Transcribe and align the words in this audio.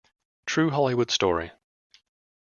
True 0.47 0.71
Hollywood 0.71 1.11
Story. 1.11 1.51